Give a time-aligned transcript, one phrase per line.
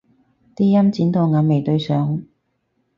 [0.55, 2.23] 啲陰剪到眼眉對上